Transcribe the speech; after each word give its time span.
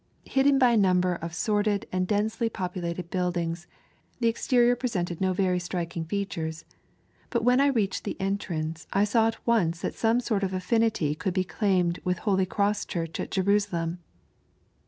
Hidden 0.25 0.57
by 0.57 0.71
a 0.71 0.77
number 0.77 1.13
of 1.13 1.35
sordid 1.35 1.85
and 1.91 2.07
densely 2.07 2.49
populated 2.49 3.11
buildings, 3.11 3.67
the 4.19 4.29
exterior 4.29 4.75
presented 4.75 5.21
no 5.21 5.31
very 5.31 5.59
striking 5.59 6.05
features, 6.05 6.65
but 7.29 7.43
when 7.43 7.61
I 7.61 7.67
reached 7.67 8.03
the 8.03 8.17
entrance 8.19 8.87
I 8.91 9.03
saw 9.03 9.27
at 9.27 9.45
once 9.45 9.81
that 9.81 9.93
some 9.93 10.19
sort 10.19 10.41
of 10.41 10.53
affinity 10.55 11.13
could 11.13 11.35
be 11.35 11.43
claimed 11.43 11.99
with 12.03 12.17
Holy 12.17 12.47
Cross 12.47 12.85
Church 12.85 13.19
at 13.19 13.29
Jerusalem. 13.29 13.99